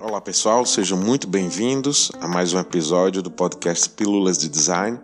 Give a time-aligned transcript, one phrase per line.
[0.00, 4.98] Olá pessoal, sejam muito bem-vindos a mais um episódio do podcast Pílulas de Design,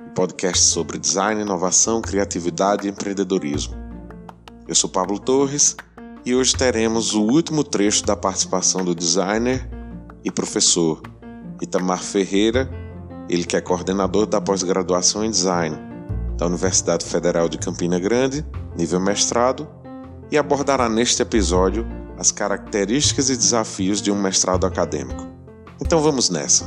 [0.00, 3.74] um podcast sobre design, inovação, criatividade e empreendedorismo.
[4.68, 5.76] Eu sou Pablo Torres
[6.24, 9.68] e hoje teremos o último trecho da participação do designer
[10.22, 11.02] e professor
[11.60, 12.70] Itamar Ferreira,
[13.28, 15.89] ele que é coordenador da pós-graduação em design
[16.40, 19.68] da Universidade Federal de Campina Grande, nível mestrado,
[20.30, 21.86] e abordará neste episódio
[22.16, 25.28] as características e desafios de um mestrado acadêmico.
[25.78, 26.64] Então vamos nessa.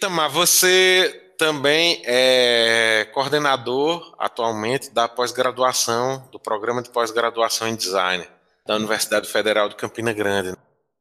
[0.00, 8.24] Tamar, você também é coordenador atualmente da pós-graduação, do programa de pós-graduação em design
[8.64, 10.56] da Universidade Federal de Campina Grande.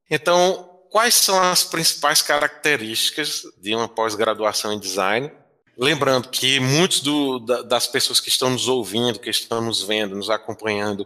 [0.09, 5.31] Então, quais são as principais características de uma pós-graduação em design?
[5.77, 10.31] Lembrando que muitos do, das pessoas que estão nos ouvindo, que estão nos vendo, nos
[10.31, 11.05] acompanhando,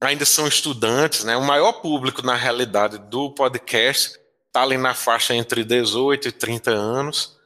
[0.00, 1.36] ainda são estudantes, né?
[1.36, 6.72] O maior público, na realidade, do podcast está ali na faixa entre 18 e 30
[6.72, 7.36] anos.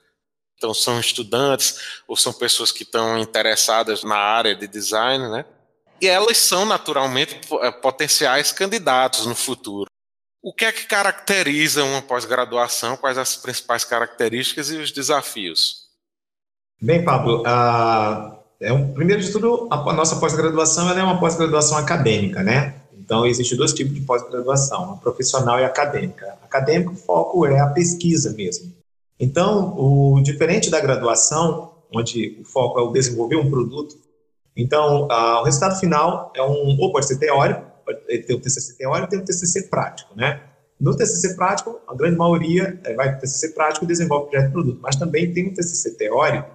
[0.61, 5.47] Então, são estudantes ou são pessoas que estão interessadas na área de design, né?
[6.03, 9.89] E elas são, naturalmente, eh, potenciais candidatos no futuro.
[10.43, 12.95] O que é que caracteriza uma pós-graduação?
[12.99, 15.87] Quais as principais características e os desafios?
[16.79, 17.43] Bem, Pablo,
[18.61, 22.75] é um, primeiro de tudo, a, nossa pós-graduação é uma pós-graduação acadêmica, né?
[22.99, 26.37] Então, existem dois tipos de pós-graduação, a profissional e a acadêmica.
[26.43, 28.80] Acadêmico, o foco é a pesquisa mesmo.
[29.21, 33.95] Então, o diferente da graduação, onde o foco é o desenvolver um produto,
[34.57, 37.63] então, uh, o resultado final é um, ou pode ser teórico,
[38.09, 40.43] tem o TCC teórico tem o TCC prático, né?
[40.81, 44.31] No TCC prático, a grande maioria é, vai para o TCC prático e desenvolve o
[44.31, 46.51] projeto de produto, mas também tem um TCC teórico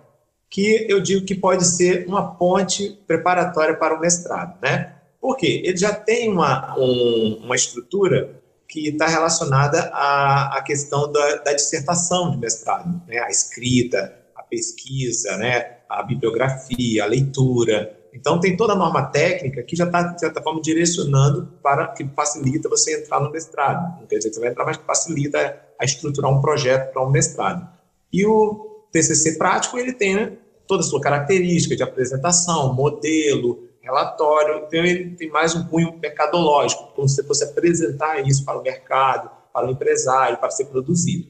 [0.49, 4.95] que eu digo que pode ser uma ponte preparatória para o mestrado, né?
[5.19, 5.61] Por quê?
[5.65, 11.53] Ele já tem uma, um, uma estrutura que está relacionada à, à questão da, da,
[11.53, 13.19] dissertação de mestrado, né?
[13.19, 15.77] A escrita, a pesquisa, né?
[15.87, 20.41] A bibliografia, a leitura, então, tem toda a norma técnica que já está, de certa
[20.41, 23.99] forma, direcionando para que facilita você entrar no mestrado.
[23.99, 27.11] Não quer dizer que você vai entrar, mas facilita a estruturar um projeto para um
[27.11, 27.67] mestrado.
[28.13, 30.31] E o TCC prático, ele tem né,
[30.65, 36.91] toda a sua característica de apresentação, modelo, relatório, então ele tem mais um cunho mercadológico,
[36.95, 41.27] como se você apresentar isso para o mercado, para o empresário, para ser produzido.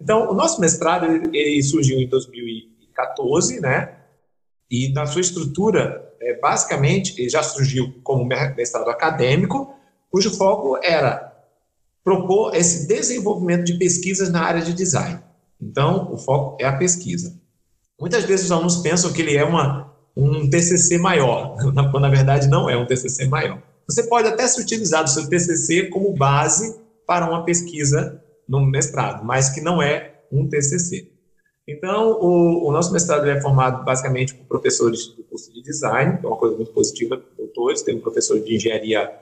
[0.00, 3.96] Então, o nosso mestrado ele, ele surgiu em 2014, né?
[4.68, 9.72] E na sua estrutura é, basicamente, já surgiu como mestrado acadêmico,
[10.10, 11.32] cujo foco era
[12.02, 15.20] propor esse desenvolvimento de pesquisas na área de design.
[15.60, 17.40] Então, o foco é a pesquisa.
[17.98, 21.56] Muitas vezes os alunos pensam que ele é uma, um TCC maior,
[21.90, 23.62] quando na verdade não é um TCC maior.
[23.88, 29.24] Você pode até se utilizar do seu TCC como base para uma pesquisa no mestrado,
[29.24, 31.12] mas que não é um TCC.
[31.68, 36.24] Então, o, o nosso mestrado é formado basicamente por professores do curso de design, que
[36.24, 39.12] é uma coisa muito positiva, doutores, temos professor de engenharia,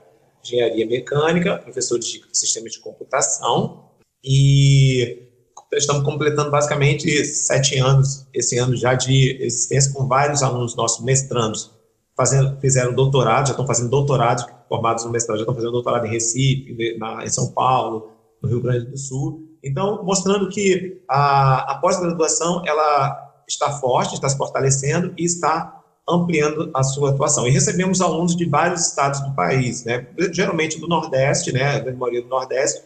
[0.43, 3.89] engenharia mecânica, professores de sistemas de computação,
[4.23, 5.24] e
[5.73, 11.71] estamos completando basicamente sete anos, esse ano já de existência, com vários alunos nossos mestrandos,
[12.15, 16.09] fazendo, fizeram doutorado, já estão fazendo doutorado, formados no mestrado, já estão fazendo doutorado em
[16.09, 18.11] Recife, na, em São Paulo,
[18.41, 24.29] no Rio Grande do Sul, então, mostrando que a, a pós-graduação ela está forte, está
[24.29, 27.47] se fortalecendo e está ampliando a sua atuação.
[27.47, 30.07] E recebemos alunos de vários estados do país, né?
[30.31, 31.79] geralmente do Nordeste, né?
[31.79, 32.83] a maioria do Nordeste,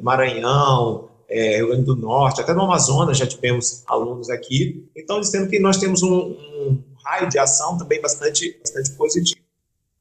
[0.00, 4.86] Maranhão, é, Rio Grande do Norte, até no Amazonas já tivemos alunos aqui.
[4.94, 9.40] Então, dizendo que nós temos um, um raio de ação também bastante, bastante positivo.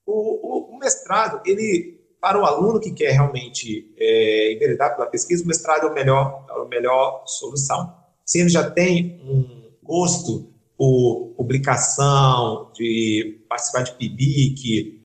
[0.05, 5.43] O, o, o mestrado, ele para o aluno que quer realmente é, enveredar pela pesquisa,
[5.43, 7.95] o mestrado é a melhor, é a melhor solução.
[8.23, 15.01] Se ele já tem um gosto por publicação, de participar de PIBIC,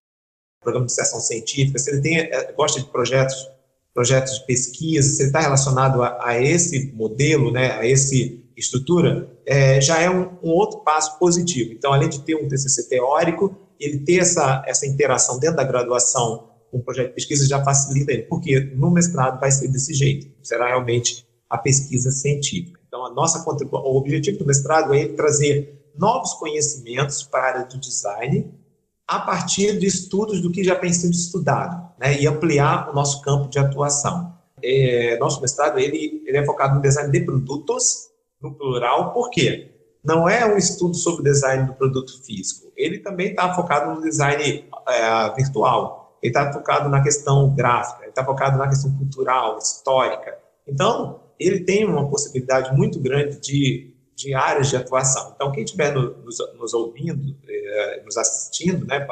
[0.60, 3.48] programa de iniciação científica, se ele tem, é, gosta de projetos,
[3.96, 8.14] projetos de pesquisa, se ele está relacionado a, a, esse modelo, né, a essa
[8.54, 11.72] estrutura, é, já é um, um outro passo positivo.
[11.72, 16.50] Então, além de ter um TCC teórico, ele ter essa, essa interação dentro da graduação
[16.70, 20.66] um projeto de pesquisa já facilita ele, porque no mestrado vai ser desse jeito, será
[20.66, 22.78] realmente a pesquisa científica.
[22.86, 27.78] Então, a nossa o objetivo do mestrado é trazer novos conhecimentos para a área do
[27.78, 28.52] design
[29.06, 33.22] a partir de estudos do que já tem sido estudado, né, e ampliar o nosso
[33.22, 34.34] campo de atuação.
[34.62, 38.08] É, nosso mestrado ele, ele é focado no design de produtos,
[38.40, 39.70] no plural, por quê?
[40.02, 44.00] Não é um estudo sobre o design do produto físico, ele também está focado no
[44.00, 49.58] design é, virtual, ele está focado na questão gráfica, ele está focado na questão cultural,
[49.58, 50.36] histórica.
[50.66, 55.32] Então, ele tem uma possibilidade muito grande de, de áreas de atuação.
[55.34, 59.06] Então, quem estiver no, nos, nos, ouvindo, eh, nos assistindo, né,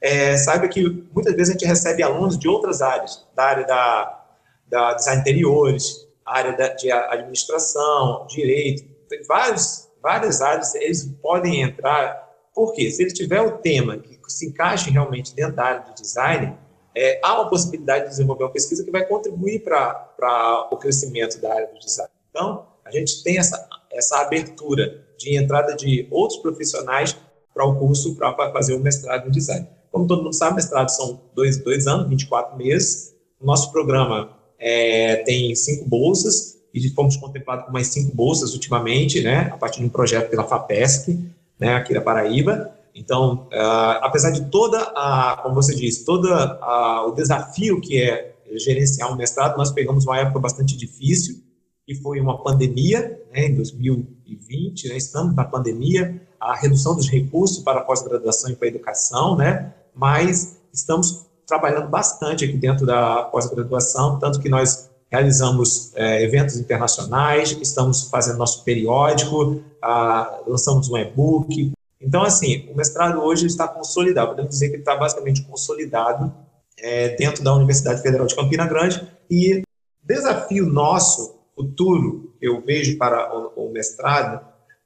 [0.00, 4.24] é, saiba que muitas vezes a gente recebe alunos de outras áreas, da área da,
[4.66, 12.28] da design interiores, área da, de administração, direito, tem vários, várias áreas, eles podem entrar,
[12.54, 16.56] porque se ele tiver o tema que se encaixe realmente dentro da área do design,
[16.94, 21.52] é, há uma possibilidade de desenvolver uma pesquisa que vai contribuir para o crescimento da
[21.52, 22.10] área do design.
[22.30, 27.16] Então, a gente tem essa, essa abertura de entrada de outros profissionais
[27.52, 29.66] para o curso para fazer o mestrado em design.
[29.90, 33.14] Como todo mundo sabe, mestrado são dois, dois anos, 24 meses.
[33.40, 39.20] O nosso programa é, tem cinco bolsas e fomos contemplados com mais cinco bolsas ultimamente,
[39.22, 41.18] né, a partir de um projeto pela FAPESC,
[41.58, 42.72] né, aqui da Paraíba.
[42.94, 49.12] Então, uh, apesar de toda a, como você disse, todo o desafio que é gerenciar
[49.12, 51.36] um mestrado, nós pegamos uma época bastante difícil,
[51.90, 57.58] que foi uma pandemia, né, em 2020, né, estamos na pandemia, a redução dos recursos
[57.64, 63.24] para a pós-graduação e para a educação, né, mas estamos trabalhando bastante aqui dentro da
[63.24, 70.96] pós-graduação, tanto que nós realizamos é, eventos internacionais, estamos fazendo nosso periódico, ah, lançamos um
[70.96, 76.32] e-book, então, assim, o mestrado hoje está consolidado, podemos dizer que ele está basicamente consolidado
[76.78, 79.06] é, dentro da Universidade Federal de Campina Grande.
[79.28, 79.62] E
[80.02, 84.44] desafio nosso, futuro, eu vejo para o, o mestrado,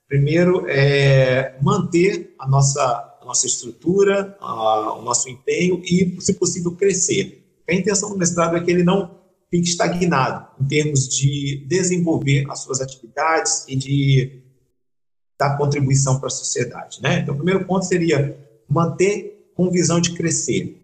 [0.09, 2.83] primeiro é manter a nossa,
[3.21, 7.45] a nossa estrutura, a, o nosso empenho e, se possível, crescer.
[7.69, 12.61] A intenção do mestrado é que ele não fique estagnado em termos de desenvolver as
[12.61, 14.41] suas atividades e de
[15.39, 17.03] da contribuição para a sociedade.
[17.03, 17.21] Né?
[17.21, 18.39] Então, o primeiro ponto seria
[18.69, 20.81] manter com visão de crescer.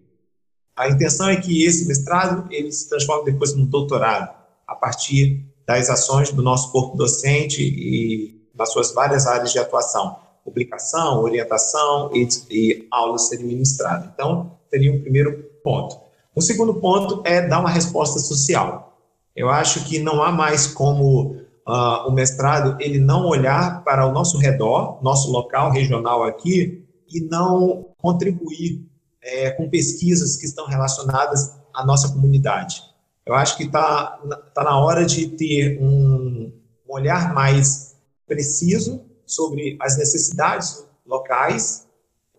[0.77, 4.35] A intenção é que esse mestrado ele se transforme depois num doutorado,
[4.67, 10.17] a partir das ações do nosso corpo docente e das suas várias áreas de atuação,
[10.45, 14.11] publicação, orientação e, e aulas serem ministradas.
[14.13, 15.97] Então, seria um primeiro ponto.
[16.35, 18.99] O segundo ponto é dar uma resposta social.
[19.35, 21.37] Eu acho que não há mais como
[21.69, 27.21] uh, o mestrado ele não olhar para o nosso redor, nosso local regional aqui, e
[27.21, 28.85] não contribuir
[29.23, 32.90] é, com pesquisas que estão relacionadas à nossa comunidade.
[33.31, 34.21] Eu acho que está
[34.53, 36.53] tá na hora de ter um,
[36.89, 37.95] olhar mais
[38.27, 41.87] preciso sobre as necessidades locais,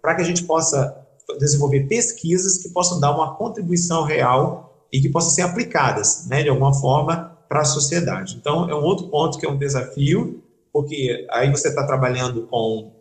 [0.02, 0.94] para que a gente possa
[1.40, 6.50] desenvolver pesquisas que possam dar uma contribuição real e que possam ser aplicadas, né, de
[6.50, 8.36] alguma forma, para a sociedade.
[8.36, 10.44] Então, é um outro ponto que é um desafio,
[10.74, 12.94] porque aí você está trabalhando com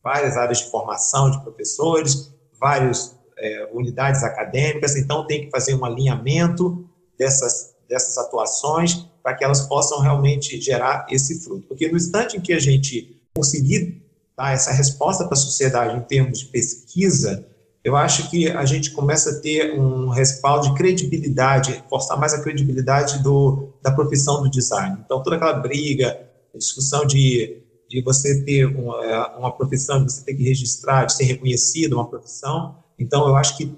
[0.00, 5.84] várias áreas de formação de professores, várias é, unidades acadêmicas, então tem que fazer um
[5.84, 6.88] alinhamento
[7.20, 11.66] dessas, dessas atuações para que elas possam realmente gerar esse fruto.
[11.68, 14.02] Porque no instante em que a gente conseguir
[14.34, 17.46] dar essa resposta para a sociedade em termos de pesquisa,
[17.84, 22.42] eu acho que a gente começa a ter um respaldo de credibilidade, forçar mais a
[22.42, 24.98] credibilidade do, da profissão do design.
[25.04, 30.22] Então, toda aquela briga, discussão de, de você ter uma, é, uma profissão, de você
[30.24, 32.76] ter que registrar, de ser reconhecido uma profissão.
[32.98, 33.74] Então, eu acho que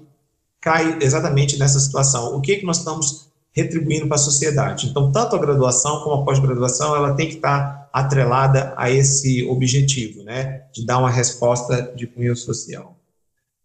[0.61, 2.37] cai exatamente nessa situação.
[2.37, 4.87] O que, que nós estamos retribuindo para a sociedade?
[4.87, 10.23] Então, tanto a graduação como a pós-graduação, ela tem que estar atrelada a esse objetivo,
[10.23, 12.97] né, de dar uma resposta de cunho social.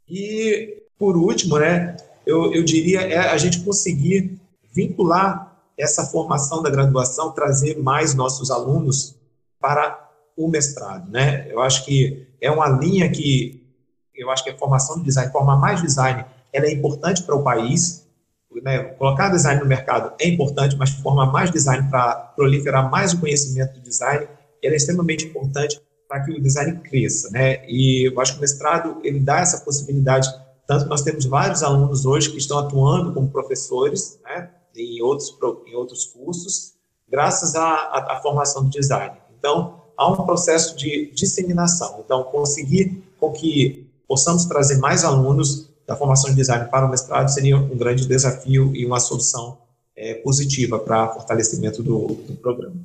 [0.07, 4.39] E, por último, né, eu, eu diria é a gente conseguir
[4.73, 9.17] vincular essa formação da graduação, trazer mais nossos alunos
[9.59, 11.51] para o mestrado, né?
[11.51, 13.65] Eu acho que é uma linha que
[14.15, 17.43] eu acho que a formação de design, formar mais design, ela é importante para o
[17.43, 18.08] país,
[18.63, 18.79] né?
[18.95, 23.75] Colocar design no mercado é importante, mas formar mais design para proliferar mais o conhecimento
[23.75, 24.27] do design,
[24.63, 27.67] ela é extremamente importante para que o design cresça, né?
[27.69, 30.29] E eu acho que o mestrado ele dá essa possibilidade,
[30.67, 34.51] tanto que nós temos vários alunos hoje que estão atuando como professores, né?
[34.75, 35.37] Em outros
[35.67, 36.75] em outros cursos,
[37.09, 39.17] graças à, à, à formação do design.
[39.39, 42.03] Então há um processo de disseminação.
[42.05, 47.29] Então conseguir com que possamos trazer mais alunos da formação de design para o mestrado
[47.31, 49.57] seria um grande desafio e uma solução
[49.97, 52.77] é, positiva para fortalecimento do, do programa.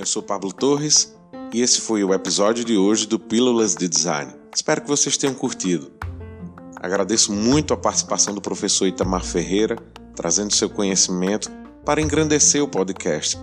[0.00, 1.14] eu sou Pablo Torres
[1.52, 4.32] e esse foi o episódio de hoje do Pílulas de Design.
[4.54, 5.92] Espero que vocês tenham curtido.
[6.76, 9.76] Agradeço muito a participação do professor Itamar Ferreira,
[10.16, 11.50] trazendo seu conhecimento
[11.84, 13.36] para engrandecer o podcast.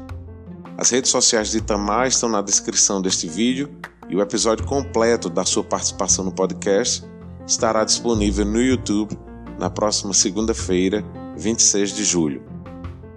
[0.78, 3.68] As redes sociais de Itamar estão na descrição deste vídeo
[4.08, 7.04] e o episódio completo da sua participação no podcast
[7.48, 9.18] estará disponível no YouTube
[9.58, 11.04] na próxima segunda-feira,
[11.36, 12.44] 26 de julho.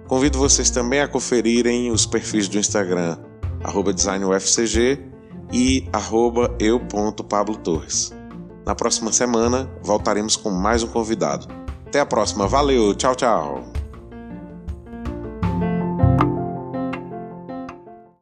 [0.07, 3.17] Convido vocês também a conferirem os perfis do Instagram
[3.93, 4.99] designufcg
[5.53, 5.87] e
[6.59, 8.11] eu.pablotorres.
[8.65, 11.47] Na próxima semana voltaremos com mais um convidado.
[11.85, 13.70] Até a próxima, valeu, tchau, tchau!